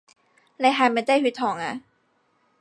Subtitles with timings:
[0.57, 1.81] 你係咪低血糖呀？